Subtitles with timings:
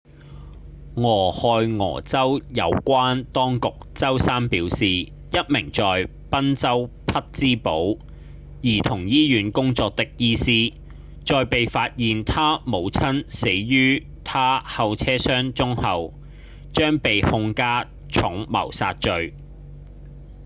[0.95, 5.13] 俄亥俄州有關當局週三表示一
[5.47, 7.99] 名在賓州匹玆堡
[8.63, 10.73] 兒童醫院工作的醫師
[11.23, 16.15] 在被發現她母親死於她後車箱中後
[16.73, 19.35] 將被控加重謀殺罪